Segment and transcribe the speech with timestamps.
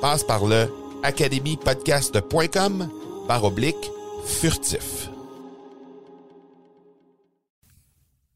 [0.00, 0.66] Passe par le
[1.02, 2.88] academypodcast.com
[3.28, 3.90] par oblique
[4.24, 5.10] furtif.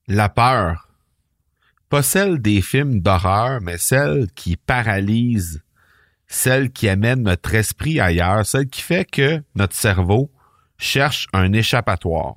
[0.06, 0.88] La peur.
[1.88, 5.62] Pas celle des films d'horreur, mais celle qui paralyse,
[6.26, 10.30] celle qui amène notre esprit ailleurs, celle qui fait que notre cerveau
[10.76, 12.34] cherche un échappatoire.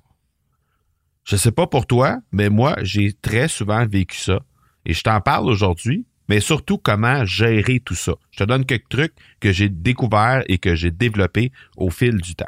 [1.26, 4.40] Je sais pas pour toi, mais moi, j'ai très souvent vécu ça.
[4.86, 8.14] Et je t'en parle aujourd'hui mais surtout comment gérer tout ça.
[8.32, 12.36] Je te donne quelques trucs que j'ai découverts et que j'ai développés au fil du
[12.36, 12.46] temps.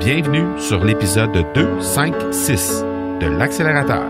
[0.00, 2.84] Bienvenue sur l'épisode 2, 5, 6
[3.20, 4.08] de l'accélérateur.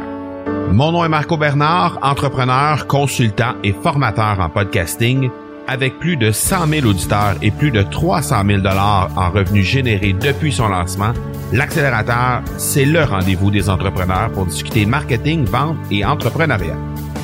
[0.73, 5.31] Mon nom est Marco Bernard, entrepreneur, consultant et formateur en podcasting
[5.67, 10.12] avec plus de 100 000 auditeurs et plus de 300 000 dollars en revenus générés
[10.12, 11.12] depuis son lancement,
[11.53, 16.77] l'accélérateur, c'est le rendez-vous des entrepreneurs pour discuter marketing, vente et entrepreneuriat.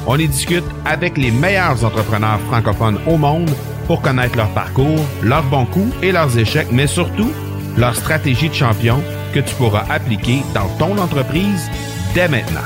[0.09, 3.51] On y discute avec les meilleurs entrepreneurs francophones au monde
[3.89, 7.33] pour connaître leur parcours, leurs bons coups et leurs échecs, mais surtout
[7.77, 9.03] leur stratégie de champion
[9.35, 11.69] que tu pourras appliquer dans ton entreprise
[12.15, 12.61] dès maintenant.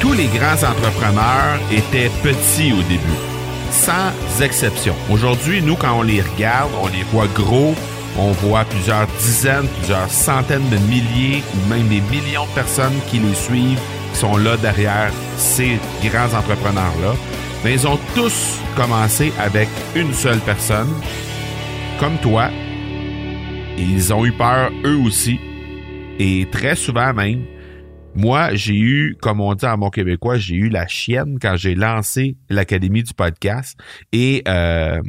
[0.00, 3.20] Tous les grands entrepreneurs étaient petits au début,
[3.70, 4.94] sans exception.
[5.10, 7.74] Aujourd'hui, nous, quand on les regarde, on les voit gros,
[8.18, 13.18] on voit plusieurs dizaines, plusieurs centaines de milliers ou même des millions de personnes qui
[13.18, 13.80] les suivent,
[14.12, 17.14] qui sont là derrière ces grands entrepreneurs-là.
[17.64, 20.92] Mais ils ont tous commencé avec une seule personne,
[21.98, 22.50] comme toi.
[23.78, 25.38] Ils ont eu peur eux aussi.
[26.18, 27.44] Et très souvent même,
[28.14, 31.74] moi, j'ai eu, comme on dit en mon québécois, j'ai eu la chienne quand j'ai
[31.74, 33.78] lancé l'Académie du podcast.
[34.12, 35.00] Et euh,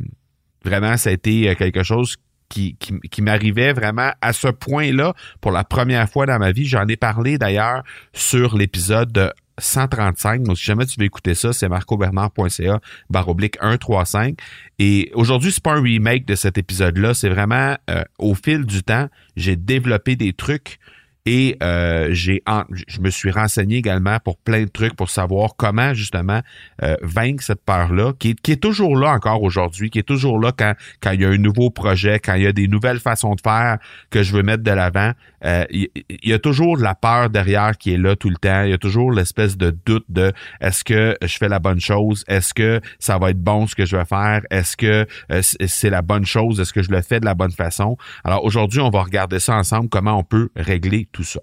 [0.64, 2.16] vraiment, ça a été quelque chose
[2.54, 6.66] qui, m'arrivait vraiment à ce point-là pour la première fois dans ma vie.
[6.66, 7.84] J'en ai parlé d'ailleurs
[8.14, 10.44] sur l'épisode 135.
[10.44, 14.38] Donc, si jamais tu veux écouter ça, c'est marcobernard.ca baroblique 135.
[14.80, 17.14] Et aujourd'hui, c'est pas un remake de cet épisode-là.
[17.14, 20.80] C'est vraiment, euh, au fil du temps, j'ai développé des trucs
[21.26, 22.44] et euh, j'ai,
[22.88, 26.42] je me suis renseigné également pour plein de trucs pour savoir comment justement
[26.82, 30.74] euh, vaincre cette peur-là, qui est, toujours là encore aujourd'hui, qui est toujours là quand,
[31.02, 33.42] quand il y a un nouveau projet, quand il y a des nouvelles façons de
[33.42, 33.78] faire
[34.10, 35.12] que je veux mettre de l'avant.
[35.46, 35.90] Euh, il,
[36.24, 38.64] y a toujours la peur derrière qui est là tout le temps.
[38.64, 42.24] Il y a toujours l'espèce de doute de est-ce que je fais la bonne chose?
[42.28, 44.42] Est-ce que ça va être bon ce que je vais faire?
[44.50, 45.06] Est-ce que
[45.42, 46.60] c'est la bonne chose?
[46.60, 47.98] Est-ce que je le fais de la bonne façon?
[48.24, 51.40] Alors aujourd'hui, on va regarder ça ensemble, comment on peut régler tout ça.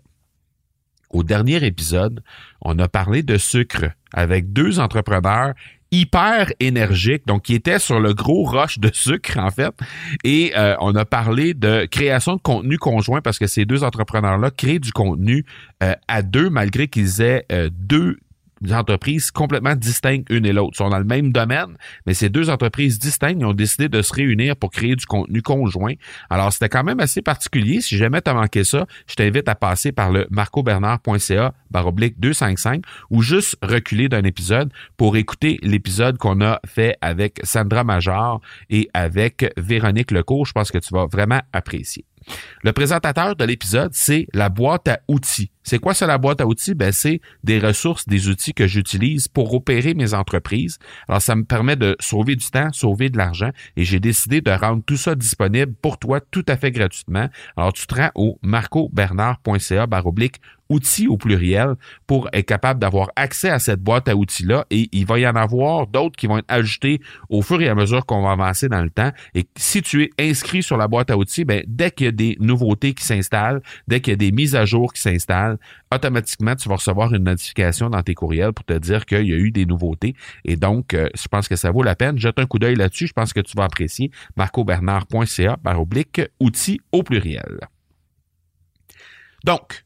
[1.11, 2.23] Au dernier épisode,
[2.61, 5.55] on a parlé de sucre avec deux entrepreneurs
[5.93, 9.75] hyper énergiques, donc qui étaient sur le gros roche de sucre en fait.
[10.23, 14.51] Et euh, on a parlé de création de contenu conjoint parce que ces deux entrepreneurs-là
[14.51, 15.45] créent du contenu
[15.83, 18.19] euh, à deux malgré qu'ils aient euh, deux
[18.71, 20.73] entreprises complètement distinctes une et l'autre.
[20.75, 21.77] Ils sont dans le même domaine,
[22.07, 25.95] mais ces deux entreprises distinctes ont décidé de se réunir pour créer du contenu conjoint.
[26.29, 27.81] Alors, c'était quand même assez particulier.
[27.81, 32.83] Si jamais tu as manqué ça, je t'invite à passer par le marcobernard.ca baroblique 255
[33.11, 38.89] ou juste reculer d'un épisode pour écouter l'épisode qu'on a fait avec Sandra Major et
[38.95, 40.47] avec Véronique Lecourt.
[40.47, 42.05] Je pense que tu vas vraiment apprécier.
[42.63, 46.47] Le présentateur de l'épisode, c'est la boîte à outils C'est quoi ça la boîte à
[46.47, 46.75] outils?
[46.75, 50.79] Ben, c'est des ressources, des outils que j'utilise pour opérer mes entreprises.
[51.09, 54.51] Alors, ça me permet de sauver du temps, sauver de l'argent et j'ai décidé de
[54.51, 57.29] rendre tout ça disponible pour toi tout à fait gratuitement.
[57.57, 60.41] Alors, tu te rends au marcobernard.ca baroblique
[60.71, 61.75] outils au pluriel
[62.07, 65.37] pour être capable d'avoir accès à cette boîte à outils-là et il va y en
[65.37, 68.83] avoir d'autres qui vont être ajoutés au fur et à mesure qu'on va avancer dans
[68.83, 69.11] le temps.
[69.35, 72.13] Et si tu es inscrit sur la boîte à outils, ben, dès qu'il y a
[72.13, 75.59] des nouveautés qui s'installent, dès qu'il y a des mises à jour qui s'installent,
[75.93, 79.37] automatiquement, tu vas recevoir une notification dans tes courriels pour te dire qu'il y a
[79.37, 80.15] eu des nouveautés.
[80.45, 82.19] Et donc, euh, je pense que ça vaut la peine.
[82.19, 83.09] Jette un coup d'œil là-dessus.
[83.09, 87.59] Je pense que tu vas apprécier marcobernard.ca par oblique outils au pluriel.
[89.45, 89.85] Donc,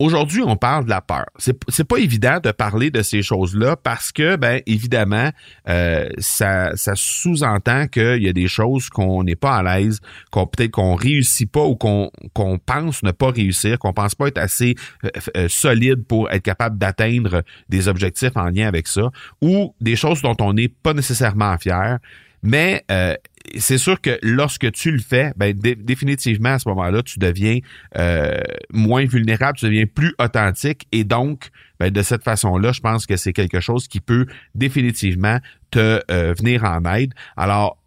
[0.00, 1.26] Aujourd'hui, on parle de la peur.
[1.38, 5.30] C'est, pas évident de parler de ces choses-là parce que, ben, évidemment,
[5.68, 10.00] euh, ça, ça sous-entend qu'il y a des choses qu'on n'est pas à l'aise,
[10.32, 14.26] qu'on peut-être qu'on réussit pas ou qu'on, qu'on pense ne pas réussir, qu'on pense pas
[14.26, 14.74] être assez
[15.04, 19.94] euh, euh, solide pour être capable d'atteindre des objectifs en lien avec ça, ou des
[19.94, 21.98] choses dont on n'est pas nécessairement fier.
[22.44, 23.14] Mais euh,
[23.58, 27.58] c'est sûr que lorsque tu le fais, ben, définitivement à ce moment-là, tu deviens
[27.96, 28.40] euh,
[28.72, 33.16] moins vulnérable, tu deviens plus authentique et donc, ben, de cette façon-là, je pense que
[33.16, 35.38] c'est quelque chose qui peut définitivement
[35.70, 37.12] te euh, venir en aide.
[37.36, 37.78] Alors,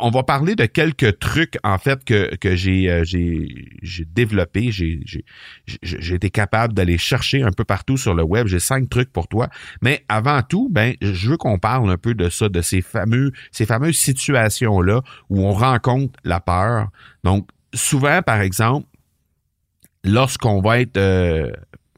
[0.00, 5.00] on va parler de quelques trucs en fait que, que j'ai euh, j'ai développé, j'ai
[5.82, 8.46] j'ai été capable d'aller chercher un peu partout sur le web.
[8.46, 9.48] J'ai cinq trucs pour toi,
[9.82, 13.32] mais avant tout, ben je veux qu'on parle un peu de ça, de ces fameux
[13.52, 16.88] ces fameuses situations là où on rencontre la peur.
[17.24, 18.86] Donc souvent, par exemple,
[20.04, 21.50] lorsqu'on va être euh,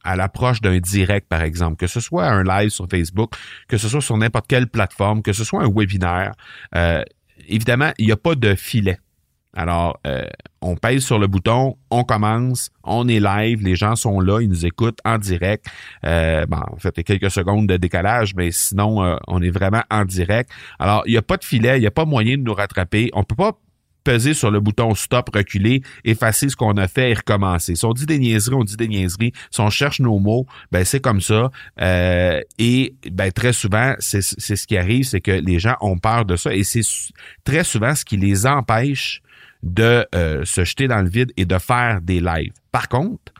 [0.04, 3.32] à l'approche d'un direct, par exemple, que ce soit un live sur Facebook,
[3.68, 6.32] que ce soit sur n'importe quelle plateforme, que ce soit un webinaire,
[6.74, 7.02] euh,
[7.48, 8.98] évidemment, il n'y a pas de filet.
[9.54, 10.24] Alors, euh,
[10.60, 14.48] on pèse sur le bouton, on commence, on est live, les gens sont là, ils
[14.48, 15.66] nous écoutent en direct.
[16.04, 19.42] Euh, bon, en fait, il y a quelques secondes de décalage, mais sinon, euh, on
[19.42, 20.50] est vraiment en direct.
[20.78, 23.10] Alors, il n'y a pas de filet, il n'y a pas moyen de nous rattraper.
[23.14, 23.58] On peut pas
[24.08, 27.74] peser sur le bouton stop, reculer, effacer ce qu'on a fait et recommencer.
[27.74, 29.32] Si on dit des niaiseries, on dit des niaiseries.
[29.50, 31.50] Si on cherche nos mots, ben c'est comme ça.
[31.82, 36.24] Euh, et ben très souvent, c'est ce qui arrive, c'est que les gens ont peur
[36.24, 36.80] de ça et c'est
[37.44, 39.20] très souvent ce qui les empêche
[39.62, 42.54] de euh, se jeter dans le vide et de faire des lives.
[42.72, 43.32] Par contre,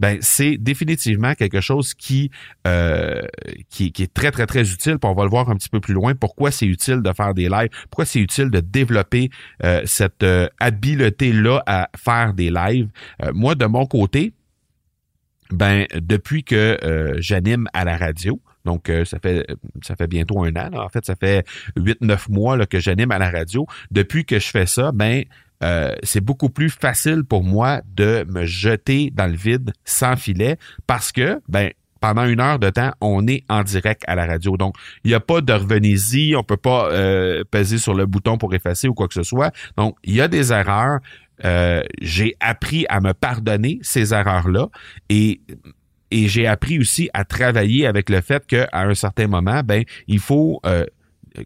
[0.00, 2.30] ben c'est définitivement quelque chose qui,
[2.66, 3.22] euh,
[3.70, 4.98] qui, qui est très très très utile.
[4.98, 6.14] Puis on va le voir un petit peu plus loin.
[6.14, 7.70] Pourquoi c'est utile de faire des lives?
[7.90, 9.30] Pourquoi c'est utile de développer
[9.62, 12.88] euh, cette euh, habileté là à faire des lives?
[13.32, 14.32] moi de mon côté,
[15.50, 16.78] ben depuis que
[17.18, 19.46] j'anime à la radio, donc, ça fait
[19.82, 20.70] ça fait bientôt un an.
[20.72, 21.46] En fait, ça fait
[21.76, 23.66] huit, neuf mois là, que j'anime à la radio.
[23.90, 25.24] Depuis que je fais ça, ben
[25.64, 30.58] euh, c'est beaucoup plus facile pour moi de me jeter dans le vide sans filet
[30.86, 31.70] parce que, ben,
[32.00, 34.58] pendant une heure de temps, on est en direct à la radio.
[34.58, 34.74] Donc,
[35.04, 38.52] il n'y a pas de revenez-y, on peut pas euh, peser sur le bouton pour
[38.52, 39.54] effacer ou quoi que ce soit.
[39.78, 40.98] Donc, il y a des erreurs.
[41.44, 44.68] Euh, j'ai appris à me pardonner ces erreurs-là
[45.08, 45.40] et
[46.10, 50.20] et j'ai appris aussi à travailler avec le fait qu'à un certain moment, ben, il
[50.20, 50.60] faut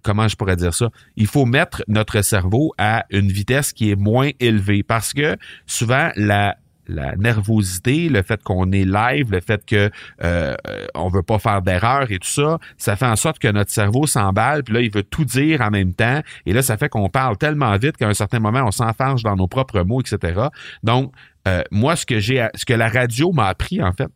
[0.02, 0.90] comment je pourrais dire ça?
[1.16, 5.36] Il faut mettre notre cerveau à une vitesse qui est moins élevée parce que
[5.66, 6.56] souvent la
[6.88, 9.90] nervosité, le fait qu'on est live, le fait que
[10.24, 10.54] euh,
[10.94, 14.06] on veut pas faire d'erreur et tout ça, ça fait en sorte que notre cerveau
[14.06, 17.08] s'emballe, puis là il veut tout dire en même temps, et là ça fait qu'on
[17.08, 20.40] parle tellement vite qu'à un certain moment on s'enfarge dans nos propres mots, etc.
[20.82, 21.12] Donc
[21.46, 24.08] euh, moi ce que j'ai, ce que la radio m'a appris en fait,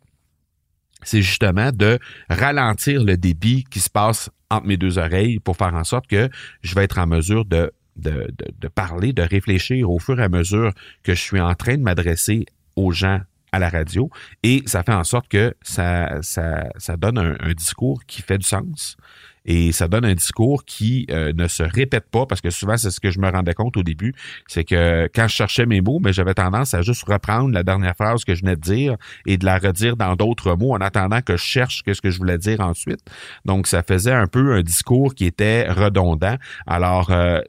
[1.03, 5.75] c'est justement de ralentir le débit qui se passe entre mes deux oreilles pour faire
[5.75, 6.29] en sorte que
[6.63, 10.29] je vais être en mesure de, de, de, parler, de réfléchir au fur et à
[10.29, 13.21] mesure que je suis en train de m'adresser aux gens
[13.53, 14.11] à la radio.
[14.43, 18.47] Et ça fait en sorte que ça, ça, ça donne un discours qui fait du
[18.47, 18.97] sens,
[19.45, 22.91] et ça donne un discours qui euh, ne se répète pas parce que souvent c'est
[22.91, 24.15] ce que je me rendais compte au début,
[24.47, 27.95] c'est que quand je cherchais mes mots, mais j'avais tendance à juste reprendre la dernière
[27.97, 28.97] phrase que je venais de dire
[29.27, 32.19] et de la redire dans d'autres mots en attendant que je cherche ce que je
[32.19, 33.01] voulais dire ensuite.
[33.45, 36.37] Donc ça faisait un peu un discours qui était redondant.
[36.67, 37.41] Alors euh,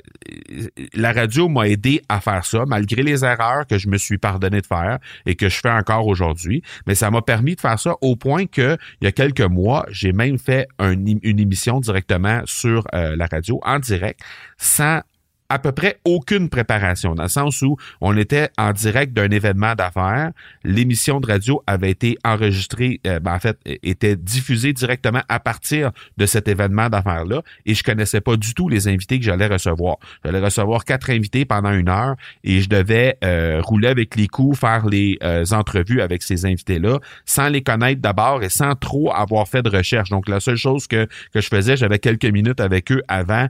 [0.93, 4.61] la radio m'a aidé à faire ça malgré les erreurs que je me suis pardonné
[4.61, 7.95] de faire et que je fais encore aujourd'hui, mais ça m'a permis de faire ça
[8.01, 12.85] au point que il y a quelques mois, j'ai même fait une émission directement sur
[12.93, 14.19] euh, la radio en direct
[14.57, 15.01] sans
[15.49, 19.75] à peu près aucune préparation, dans le sens où on était en direct d'un événement
[19.75, 20.31] d'affaires.
[20.63, 25.91] L'émission de radio avait été enregistrée, euh, ben, en fait, était diffusée directement à partir
[26.17, 27.41] de cet événement d'affaires-là.
[27.65, 29.97] Et je connaissais pas du tout les invités que j'allais recevoir.
[30.23, 34.57] J'allais recevoir quatre invités pendant une heure et je devais euh, rouler avec les coups,
[34.57, 39.47] faire les euh, entrevues avec ces invités-là, sans les connaître d'abord et sans trop avoir
[39.47, 40.09] fait de recherche.
[40.09, 43.47] Donc, la seule chose que, que je faisais, j'avais quelques minutes avec eux avant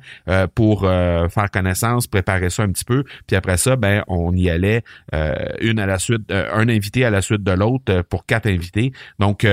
[0.55, 4.83] pour faire connaissance préparer ça un petit peu, puis après ça, ben on y allait
[5.13, 8.25] euh, une à la suite, euh, un invité à la suite de l'autre euh, pour
[8.25, 8.91] quatre invités.
[9.19, 9.45] Donc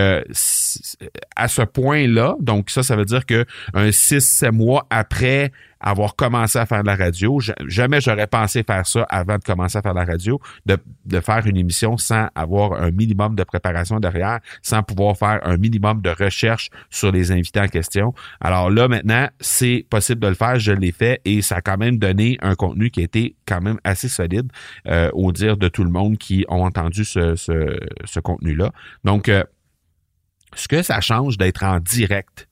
[1.36, 6.14] à ce point-là, donc ça, ça veut dire que un six, sept mois après avoir
[6.14, 7.40] commencé à faire de la radio.
[7.66, 11.20] Jamais j'aurais pensé faire ça avant de commencer à faire de la radio, de, de
[11.20, 16.02] faire une émission sans avoir un minimum de préparation derrière, sans pouvoir faire un minimum
[16.02, 18.14] de recherche sur les invités en question.
[18.40, 20.58] Alors là, maintenant, c'est possible de le faire.
[20.58, 23.62] Je l'ai fait et ça a quand même donné un contenu qui a été quand
[23.62, 24.52] même assez solide
[24.86, 28.70] euh, au dire de tout le monde qui ont entendu ce, ce, ce contenu-là.
[29.04, 29.44] Donc, euh,
[30.54, 32.48] ce que ça change d'être en direct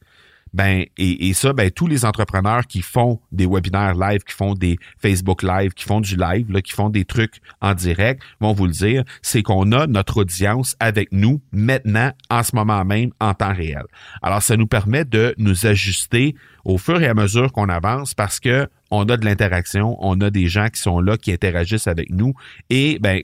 [0.55, 4.55] ben et, et, ça, ben tous les entrepreneurs qui font des webinaires live, qui font
[4.55, 8.53] des Facebook live, qui font du live, là, qui font des trucs en direct, vont
[8.53, 13.11] vous le dire, c'est qu'on a notre audience avec nous maintenant, en ce moment même,
[13.21, 13.85] en temps réel.
[14.23, 18.41] Alors, ça nous permet de nous ajuster au fur et à mesure qu'on avance parce
[18.41, 22.11] que on a de l'interaction, on a des gens qui sont là, qui interagissent avec
[22.11, 22.33] nous
[22.71, 23.23] et ben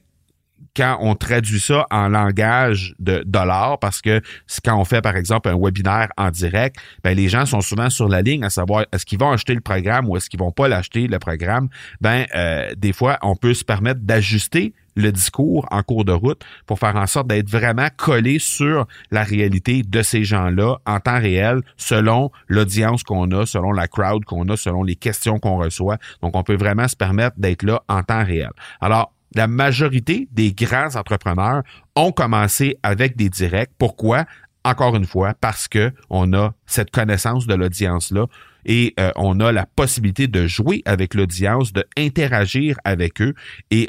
[0.76, 4.20] quand on traduit ça en langage de dollars, parce que
[4.64, 8.08] quand on fait, par exemple, un webinaire en direct, ben, les gens sont souvent sur
[8.08, 10.68] la ligne à savoir est-ce qu'ils vont acheter le programme ou est-ce qu'ils vont pas
[10.68, 11.68] l'acheter, le programme?
[12.00, 16.42] Ben, euh, des fois, on peut se permettre d'ajuster le discours en cours de route
[16.66, 21.18] pour faire en sorte d'être vraiment collé sur la réalité de ces gens-là en temps
[21.18, 25.98] réel, selon l'audience qu'on a, selon la crowd qu'on a, selon les questions qu'on reçoit.
[26.22, 28.50] Donc, on peut vraiment se permettre d'être là en temps réel.
[28.80, 31.62] Alors, la majorité des grands entrepreneurs
[31.96, 33.72] ont commencé avec des directs.
[33.78, 34.24] Pourquoi?
[34.64, 38.26] Encore une fois, parce que on a cette connaissance de l'audience-là
[38.64, 43.34] et euh, on a la possibilité de jouer avec l'audience, de interagir avec eux
[43.70, 43.88] et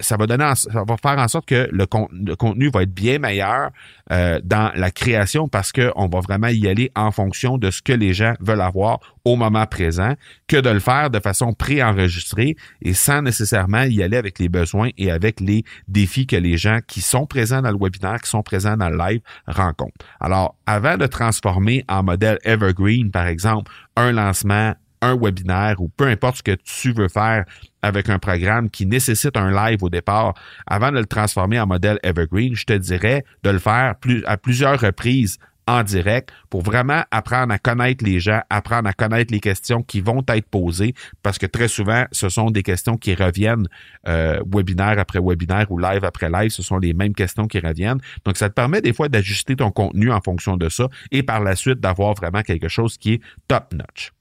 [0.00, 3.70] ça va donner, ça va faire en sorte que le, contenu va être bien meilleur
[4.10, 7.82] euh, dans la création parce que on va vraiment y aller en fonction de ce
[7.82, 10.14] que les gens veulent avoir au moment présent
[10.48, 14.90] que de le faire de façon préenregistrée et sans nécessairement y aller avec les besoins
[14.98, 18.42] et avec les défis que les gens qui sont présents dans le webinaire, qui sont
[18.42, 20.04] présents dans le live rencontrent.
[20.20, 26.06] Alors, avant de transformer en modèle evergreen, par exemple, un lancement, un webinaire ou peu
[26.06, 27.44] importe ce que tu veux faire
[27.82, 30.34] avec un programme qui nécessite un live au départ,
[30.66, 33.94] avant de le transformer en modèle evergreen, je te dirais de le faire
[34.26, 39.32] à plusieurs reprises en direct pour vraiment apprendre à connaître les gens, apprendre à connaître
[39.32, 43.14] les questions qui vont être posées parce que très souvent, ce sont des questions qui
[43.14, 43.68] reviennent
[44.08, 46.50] euh, webinaire après webinaire ou live après live.
[46.50, 48.00] Ce sont les mêmes questions qui reviennent.
[48.24, 51.40] Donc, ça te permet des fois d'ajuster ton contenu en fonction de ça et par
[51.40, 54.12] la suite d'avoir vraiment quelque chose qui est top notch.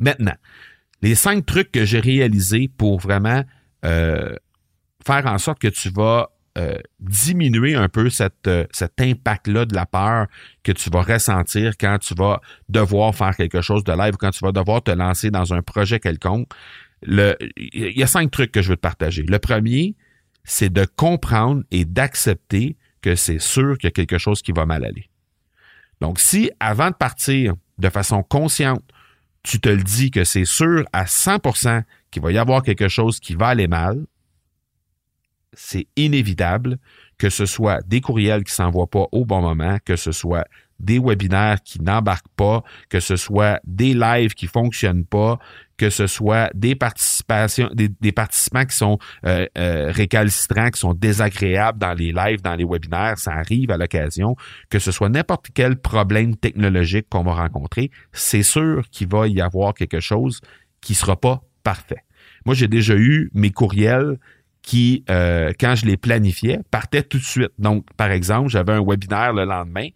[0.00, 0.36] Maintenant,
[1.02, 3.44] les cinq trucs que j'ai réalisés pour vraiment
[3.84, 4.34] euh,
[5.06, 9.86] faire en sorte que tu vas euh, diminuer un peu euh, cet impact-là de la
[9.86, 10.26] peur
[10.64, 14.44] que tu vas ressentir quand tu vas devoir faire quelque chose de live, quand tu
[14.44, 16.48] vas devoir te lancer dans un projet quelconque.
[17.06, 19.22] Il y a cinq trucs que je veux te partager.
[19.22, 19.94] Le premier,
[20.42, 24.66] c'est de comprendre et d'accepter que c'est sûr qu'il y a quelque chose qui va
[24.66, 25.08] mal aller.
[26.00, 28.82] Donc, si avant de partir de façon consciente,
[29.44, 33.20] tu te le dis que c'est sûr à 100% qu'il va y avoir quelque chose
[33.20, 34.04] qui va aller mal,
[35.58, 36.78] c'est inévitable
[37.18, 40.46] que ce soit des courriels qui s'envoient pas au bon moment, que ce soit
[40.78, 45.40] des webinaires qui n'embarquent pas, que ce soit des lives qui fonctionnent pas,
[45.76, 51.80] que ce soit des participations, des, participants qui sont euh, euh, récalcitrants, qui sont désagréables
[51.80, 54.36] dans les lives, dans les webinaires, ça arrive à l'occasion,
[54.70, 59.40] que ce soit n'importe quel problème technologique qu'on va rencontrer, c'est sûr qu'il va y
[59.40, 60.40] avoir quelque chose
[60.80, 62.04] qui sera pas parfait.
[62.46, 64.18] Moi, j'ai déjà eu mes courriels
[64.62, 67.52] qui, euh, quand je les planifiais, partaient tout de suite.
[67.58, 69.88] Donc, par exemple, j'avais un webinaire le lendemain.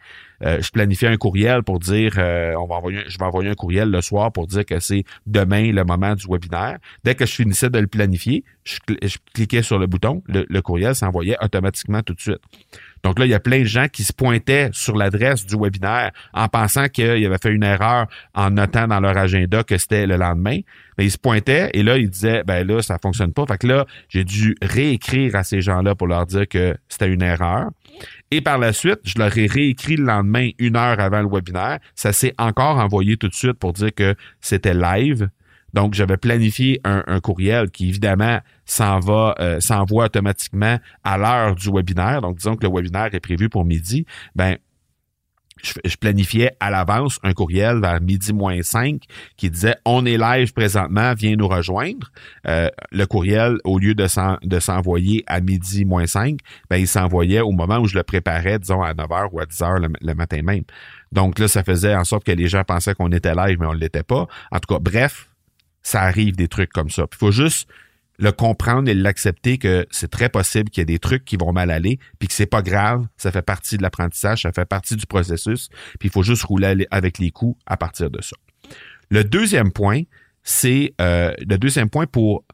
[0.44, 3.54] Euh, je planifiais un courriel pour dire, euh, on va envoyer, je vais envoyer un
[3.54, 6.78] courriel le soir pour dire que c'est demain le moment du webinaire.
[7.04, 8.78] Dès que je finissais de le planifier, je,
[9.34, 12.40] cliquais sur le bouton, le, le courriel s'envoyait automatiquement tout de suite.
[13.02, 16.12] Donc là, il y a plein de gens qui se pointaient sur l'adresse du webinaire
[16.32, 20.16] en pensant qu'ils avaient fait une erreur en notant dans leur agenda que c'était le
[20.16, 20.60] lendemain.
[20.98, 23.44] Mais ils se pointaient et là, ils disaient, ben là, ça fonctionne pas.
[23.46, 27.22] Fait que là, j'ai dû réécrire à ces gens-là pour leur dire que c'était une
[27.22, 27.70] erreur.
[28.30, 31.78] Et par la suite, je leur ai réécrit le lendemain, une heure avant le webinaire.
[31.94, 35.28] Ça s'est encore envoyé tout de suite pour dire que c'était live
[35.74, 42.20] Donc, j'avais planifié un, courriel qui, évidemment, s'en euh, s'envoie automatiquement à l'heure du webinaire.
[42.20, 44.06] Donc, disons que le webinaire est prévu pour midi.
[44.34, 44.56] Ben,
[45.62, 49.02] je, planifiais à l'avance un courriel vers midi moins 5
[49.36, 52.10] qui disait on est live présentement, viens nous rejoindre.
[52.46, 54.06] Euh, le courriel, au lieu de,
[54.58, 56.38] s'envoyer à midi moins 5,
[56.68, 59.88] ben, il s'envoyait au moment où je le préparais, disons à 9h ou à 10h
[60.00, 60.64] le, matin même.
[61.12, 63.74] Donc là, ça faisait en sorte que les gens pensaient qu'on était live, mais on
[63.74, 64.26] ne l'était pas.
[64.50, 65.28] En tout cas, bref,
[65.82, 67.06] ça arrive des trucs comme ça.
[67.10, 67.68] Il faut juste
[68.18, 71.52] le comprendre et l'accepter que c'est très possible qu'il y ait des trucs qui vont
[71.52, 74.96] mal aller, puis que c'est pas grave, ça fait partie de l'apprentissage, ça fait partie
[74.96, 78.36] du processus, puis il faut juste rouler avec les coups à partir de ça.
[79.10, 80.02] Le deuxième point,
[80.42, 82.44] c'est euh, le deuxième point pour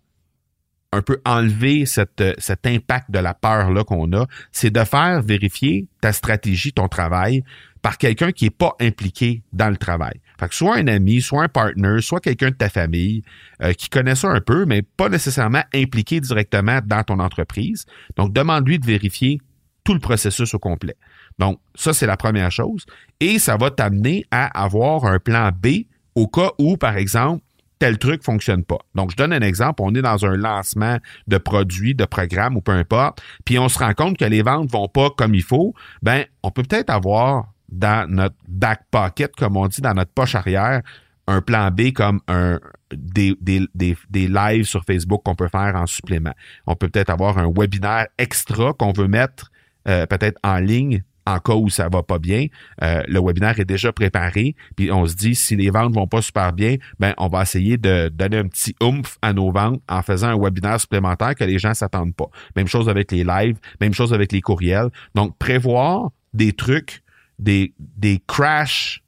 [0.93, 5.87] un peu enlever cette, cet impact de la peur-là qu'on a, c'est de faire vérifier
[6.01, 7.45] ta stratégie, ton travail,
[7.83, 10.21] par quelqu'un qui n'est pas impliqué dans le travail.
[10.39, 13.23] Fait que soit un ami, soit un partner, soit quelqu'un de ta famille
[13.63, 17.87] euh, qui connaît ça un peu, mais pas nécessairement impliqué directement dans ton entreprise.
[18.17, 19.41] Donc, demande-lui de vérifier
[19.85, 20.97] tout le processus au complet.
[21.39, 22.85] Donc, ça, c'est la première chose.
[23.21, 27.43] Et ça va t'amener à avoir un plan B au cas où, par exemple,
[27.79, 28.79] tel truc fonctionne pas.
[28.95, 29.83] Donc, je donne un exemple.
[29.83, 33.79] On est dans un lancement de produits, de programmes ou peu importe, puis on se
[33.79, 35.75] rend compte que les ventes vont pas comme il faut.
[36.03, 40.35] Ben, on peut peut-être avoir dans notre back pocket, comme on dit, dans notre poche
[40.35, 40.83] arrière,
[41.27, 42.59] un plan B comme un,
[42.91, 46.33] des, des, des, des lives sur Facebook qu'on peut faire en supplément.
[46.67, 49.51] On peut peut-être avoir un webinaire extra qu'on veut mettre
[49.89, 52.47] euh, peut-être en ligne en cas où ça va pas bien.
[52.83, 56.23] Euh, le webinaire est déjà préparé, puis on se dit si les ventes vont pas
[56.23, 60.01] super bien, ben on va essayer de donner un petit oomph à nos ventes en
[60.01, 62.31] faisant un webinaire supplémentaire que les gens s'attendent pas.
[62.57, 64.89] Même chose avec les lives, même chose avec les courriels.
[65.15, 67.03] Donc prévoir des trucs
[67.39, 69.03] des, des crash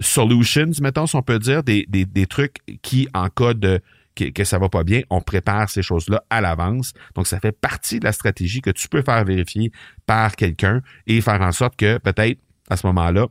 [0.00, 3.80] solutions, mettons, si on peut dire, des, des, des trucs qui, en cas de
[4.14, 6.92] que, que, ça va pas bien, on prépare ces choses-là à l'avance.
[7.14, 9.72] Donc, ça fait partie de la stratégie que tu peux faire vérifier
[10.04, 13.28] par quelqu'un et faire en sorte que peut-être à ce moment-là,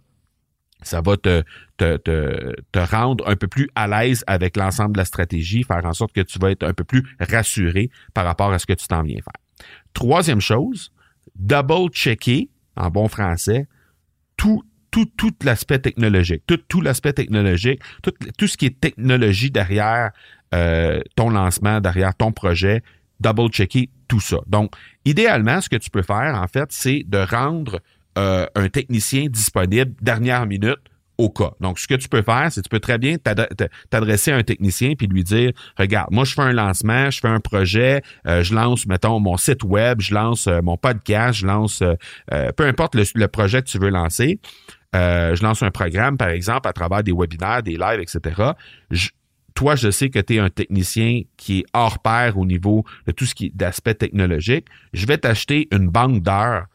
[0.81, 1.43] ça va te,
[1.77, 5.85] te, te, te, rendre un peu plus à l'aise avec l'ensemble de la stratégie, faire
[5.85, 8.73] en sorte que tu vas être un peu plus rassuré par rapport à ce que
[8.73, 9.67] tu t'en viens faire.
[9.93, 10.91] Troisième chose,
[11.35, 13.67] double-checker, en bon français,
[14.41, 19.51] tout, tout, tout l'aspect technologique, tout, tout l'aspect technologique, tout, tout ce qui est technologie
[19.51, 20.09] derrière
[20.55, 22.81] euh, ton lancement, derrière ton projet,
[23.19, 24.37] double-checker tout ça.
[24.47, 24.73] Donc,
[25.05, 27.81] idéalement, ce que tu peux faire, en fait, c'est de rendre
[28.17, 30.81] euh, un technicien disponible dernière minute
[31.59, 33.17] Donc, ce que tu peux faire, c'est que tu peux très bien
[33.89, 37.27] t'adresser à un technicien puis lui dire, regarde, moi, je fais un lancement, je fais
[37.27, 41.47] un projet, euh, je lance, mettons, mon site web, je lance euh, mon podcast, je
[41.47, 44.39] lance, euh, peu importe le, projet que tu veux lancer.
[44.93, 48.51] je lance un programme, par exemple, à travers des webinaires, des lives, etc.
[49.53, 53.11] toi, je sais que tu es un technicien qui est hors pair au niveau de
[53.11, 54.67] tout ce qui est d'aspect technologique.
[54.93, 56.65] Je vais t'acheter une banque d'heures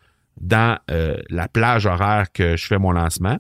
[0.41, 3.39] dans la plage horaire que je fais mon lancement.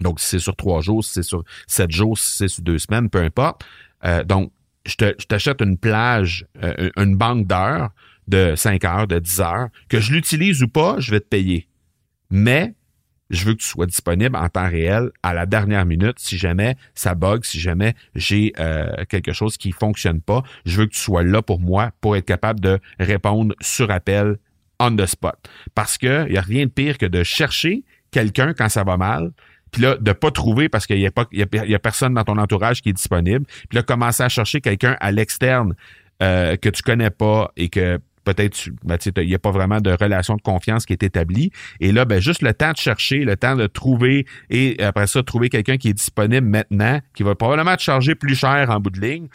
[0.00, 2.78] Donc, si c'est sur trois jours, si c'est sur sept jours, si c'est sur deux
[2.78, 3.64] semaines, peu importe.
[4.04, 4.52] Euh, donc,
[4.86, 4.94] je
[5.26, 7.90] t'achète une plage, euh, une banque d'heures
[8.26, 11.66] de 5 heures, de 10 heures, que je l'utilise ou pas, je vais te payer.
[12.30, 12.74] Mais
[13.30, 16.76] je veux que tu sois disponible en temps réel à la dernière minute si jamais
[16.94, 20.42] ça bug, si jamais j'ai euh, quelque chose qui fonctionne pas.
[20.64, 24.38] Je veux que tu sois là pour moi pour être capable de répondre sur appel
[24.80, 25.36] on the spot.
[25.74, 28.96] Parce que il y a rien de pire que de chercher quelqu'un quand ça va
[28.96, 29.32] mal,
[29.70, 32.24] puis là, de pas trouver parce qu'il y a pas, il y a, personne dans
[32.24, 33.44] ton entourage qui est disponible.
[33.68, 35.74] Puis là, commencer à chercher quelqu'un à l'externe
[36.22, 39.90] euh, que tu connais pas et que peut-être ben, il n'y a pas vraiment de
[39.90, 41.50] relation de confiance qui est établie.
[41.80, 45.22] Et là, ben, juste le temps de chercher, le temps de trouver et après ça,
[45.22, 48.90] trouver quelqu'un qui est disponible maintenant, qui va probablement te charger plus cher en bout
[48.90, 49.28] de ligne.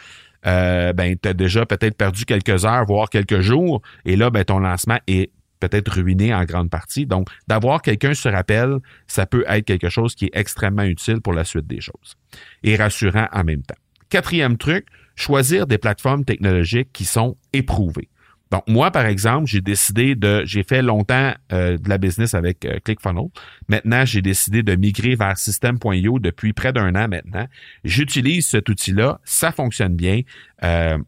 [0.46, 4.44] Euh, ben, tu as déjà peut-être perdu quelques heures, voire quelques jours, et là, ben,
[4.44, 5.30] ton lancement est
[5.68, 7.06] peut-être ruiné en grande partie.
[7.06, 11.32] Donc, d'avoir quelqu'un se rappelle, ça peut être quelque chose qui est extrêmement utile pour
[11.32, 12.16] la suite des choses
[12.62, 13.76] et rassurant en même temps.
[14.08, 18.08] Quatrième truc, choisir des plateformes technologiques qui sont éprouvées.
[18.50, 22.64] Donc, moi, par exemple, j'ai décidé de, j'ai fait longtemps euh, de la business avec
[22.64, 23.30] euh, ClickFunnels.
[23.68, 27.48] Maintenant, j'ai décidé de migrer vers System.io depuis près d'un an maintenant.
[27.82, 30.20] J'utilise cet outil-là, ça fonctionne bien.
[30.62, 30.98] Euh,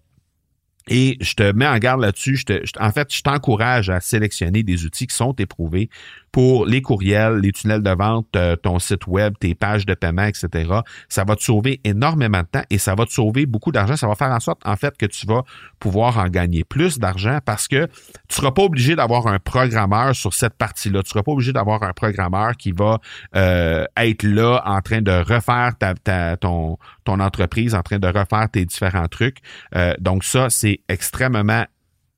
[0.89, 2.39] et je te mets en garde là-dessus.
[2.79, 5.91] en fait, je t'encourage à sélectionner des outils qui sont éprouvés
[6.37, 10.25] pour les courriels, les tunnels de vente, euh, ton site web, tes pages de paiement,
[10.25, 10.71] etc.
[11.09, 13.97] Ça va te sauver énormément de temps et ça va te sauver beaucoup d'argent.
[13.97, 15.45] Ça va faire en sorte, en fait, que tu vas
[15.81, 17.87] pouvoir en gagner plus d'argent parce que
[18.29, 21.03] tu seras pas obligé d'avoir un programmeur sur cette partie-là.
[21.05, 22.99] Tu seras pas obligé d'avoir un programmeur qui va
[23.35, 28.67] euh, être là en train de refaire ta, ton, entreprise, en train de refaire tes
[28.67, 29.39] différents trucs.
[29.75, 31.65] Euh, donc ça, c'est extrêmement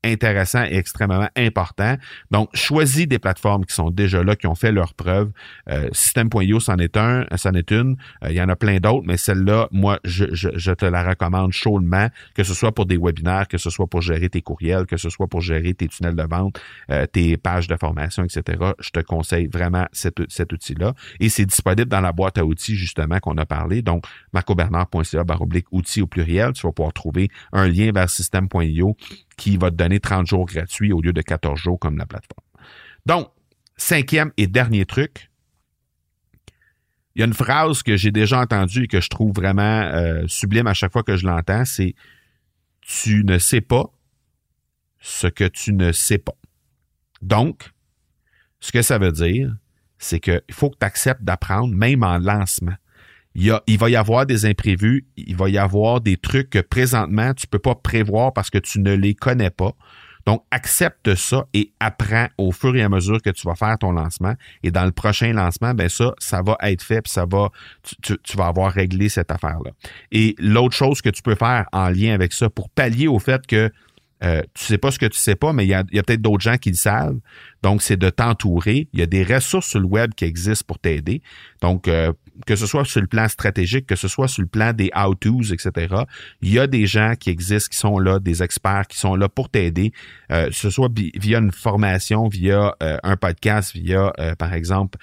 [0.03, 1.95] intéressant et extrêmement important.
[2.31, 5.31] Donc, choisis des plateformes qui sont déjà là, qui ont fait leurs preuves.
[5.69, 7.97] Euh, System.io, c'en est un, c'en est une.
[8.23, 11.51] Euh, il y en a plein d'autres, mais celle-là, moi, je, je, te la recommande
[11.51, 14.97] chaudement, que ce soit pour des webinaires, que ce soit pour gérer tes courriels, que
[14.97, 18.71] ce soit pour gérer tes tunnels de vente, euh, tes pages de formation, etc.
[18.79, 20.93] Je te conseille vraiment cet, cet outil-là.
[21.19, 23.81] Et c'est disponible dans la boîte à outils, justement, qu'on a parlé.
[23.81, 26.53] Donc, marcobernard.ca, baroblique outils au pluriel.
[26.53, 28.95] Tu vas pouvoir trouver un lien vers System.io
[29.39, 32.45] qui va te donner 30 jours gratuits au lieu de 14 jours comme la plateforme.
[33.05, 33.31] Donc,
[33.77, 35.31] cinquième et dernier truc,
[37.15, 40.23] il y a une phrase que j'ai déjà entendue et que je trouve vraiment euh,
[40.27, 41.95] sublime à chaque fois que je l'entends, c'est
[42.81, 43.85] tu ne sais pas
[44.99, 46.35] ce que tu ne sais pas.
[47.21, 47.71] Donc,
[48.59, 49.55] ce que ça veut dire,
[49.97, 52.75] c'est qu'il faut que tu acceptes d'apprendre, même en lancement
[53.35, 57.47] il, va y avoir des imprévus, il va y avoir des trucs que présentement tu
[57.47, 59.73] peux pas prévoir parce que tu ne les connais pas.
[60.25, 63.91] Donc, accepte ça et apprends au fur et à mesure que tu vas faire ton
[63.91, 64.35] lancement.
[64.63, 67.49] Et dans le prochain lancement, ben ça, ça va être fait, puis ça va,
[68.03, 69.71] tu, vas avoir réglé cette affaire-là.
[70.11, 73.47] Et l'autre chose que tu peux faire en lien avec ça pour pallier au fait
[73.47, 73.71] que
[74.21, 76.43] euh, tu sais pas ce que tu sais pas, mais il y a peut-être d'autres
[76.43, 77.17] gens qui le savent.
[77.63, 78.87] Donc, c'est de t'entourer.
[78.93, 81.21] Il y a des ressources sur le web qui existent pour t'aider.
[81.61, 82.13] Donc, euh,
[82.45, 85.51] que ce soit sur le plan stratégique, que ce soit sur le plan des how-tos,
[85.51, 85.95] etc.,
[86.41, 89.29] il y a des gens qui existent, qui sont là, des experts qui sont là
[89.29, 89.91] pour t'aider,
[90.31, 94.97] euh, que ce soit via une formation, via euh, un podcast, via, euh, par exemple,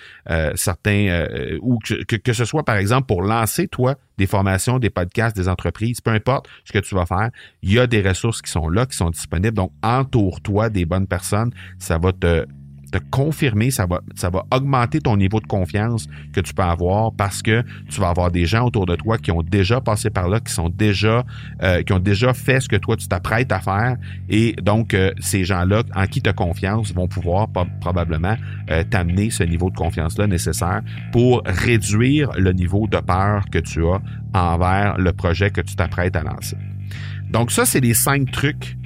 [0.54, 1.26] certains,
[1.60, 5.48] ou que, que, ce soit, par exemple, pour lancer, toi, des formations, des podcasts, des
[5.48, 7.30] entreprises, peu importe ce que tu vas faire,
[7.62, 9.56] il y a des ressources qui sont là, qui sont disponibles.
[9.56, 11.52] Donc, entoure-toi des bonnes personnes.
[11.78, 12.45] Ça va te
[12.98, 17.42] confirmer, ça va, ça va augmenter ton niveau de confiance que tu peux avoir parce
[17.42, 20.40] que tu vas avoir des gens autour de toi qui ont déjà passé par là,
[20.40, 21.24] qui sont déjà,
[21.62, 23.96] euh, qui ont déjà fait ce que toi tu t'apprêtes à faire.
[24.28, 27.48] Et donc, euh, ces gens-là en qui tu as confiance vont pouvoir
[27.80, 28.36] probablement
[28.70, 30.82] euh, t'amener ce niveau de confiance-là nécessaire
[31.12, 34.00] pour réduire le niveau de peur que tu as
[34.34, 36.56] envers le projet que tu t'apprêtes à lancer.
[37.30, 38.76] Donc, ça, c'est les cinq trucs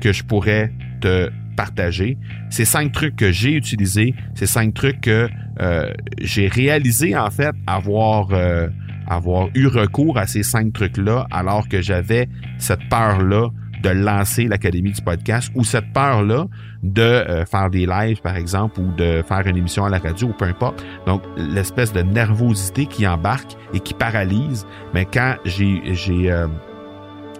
[0.00, 2.18] que je pourrais te partager.
[2.50, 5.28] Ces cinq trucs que j'ai utilisés, ces cinq trucs que
[5.60, 8.68] euh, j'ai réalisé en fait avoir euh,
[9.06, 13.48] avoir eu recours à ces cinq trucs-là alors que j'avais cette peur-là
[13.82, 16.46] de lancer l'Académie du podcast ou cette peur-là
[16.84, 20.28] de euh, faire des lives, par exemple, ou de faire une émission à la radio,
[20.28, 20.84] ou peu importe.
[21.06, 24.66] Donc, l'espèce de nervosité qui embarque et qui paralyse.
[24.94, 26.30] Mais quand j'ai, j'ai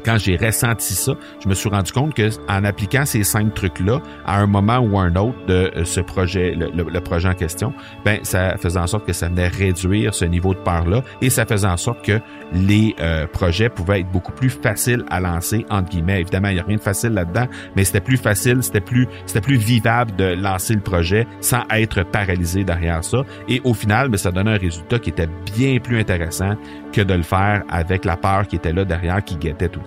[0.05, 1.13] quand j'ai ressenti ça,
[1.43, 4.99] je me suis rendu compte que en appliquant ces cinq trucs-là à un moment ou
[4.99, 7.73] un autre de euh, ce projet, le, projet en question,
[8.05, 11.47] ben ça faisait en sorte que ça venait réduire ce niveau de peur-là et ça
[11.47, 12.21] faisait en sorte que
[12.53, 16.21] les euh, projets pouvaient être beaucoup plus faciles à lancer entre guillemets.
[16.21, 19.41] Évidemment, il n'y a rien de facile là-dedans, mais c'était plus facile, c'était plus c'était
[19.41, 23.23] plus vivable de lancer le projet sans être paralysé derrière ça.
[23.49, 26.57] Et au final, ben, ça donnait un résultat qui était bien plus intéressant
[26.93, 29.81] que de le faire avec la peur qui était là derrière, qui guettait tout.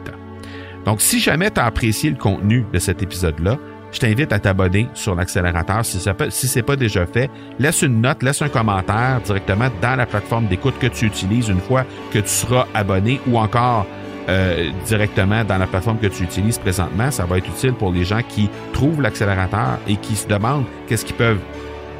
[0.85, 3.57] Donc, si jamais tu as apprécié le contenu de cet épisode-là,
[3.91, 5.85] je t'invite à t'abonner sur l'accélérateur.
[5.85, 10.05] Si, ce n'est pas déjà fait, laisse une note, laisse un commentaire directement dans la
[10.05, 13.87] plateforme d'écoute que tu utilises une fois que tu seras abonné ou encore
[14.27, 17.09] euh, directement dans la plateforme que tu utilises présentement.
[17.09, 21.05] Ça va être utile pour les gens qui trouvent l'accélérateur et qui se demandent qu'est-ce
[21.05, 21.41] qu'ils peuvent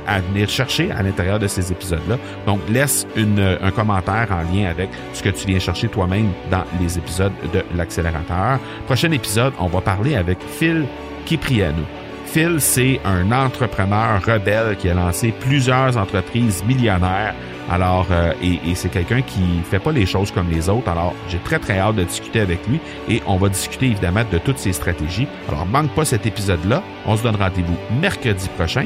[0.07, 2.17] à venir chercher à l'intérieur de ces épisodes-là.
[2.45, 6.63] Donc, laisse une, un commentaire en lien avec ce que tu viens chercher toi-même dans
[6.81, 8.59] les épisodes de l'accélérateur.
[8.85, 10.85] Prochain épisode, on va parler avec Phil
[11.25, 11.83] Kipriano.
[12.25, 17.33] Phil, c'est un entrepreneur rebelle qui a lancé plusieurs entreprises millionnaires.
[17.69, 20.89] Alors, euh, et, et c'est quelqu'un qui fait pas les choses comme les autres.
[20.89, 24.37] Alors, j'ai très très hâte de discuter avec lui et on va discuter évidemment de
[24.37, 25.27] toutes ses stratégies.
[25.47, 26.83] Alors, manque pas cet épisode-là.
[27.05, 28.85] On se donne rendez-vous mercredi prochain.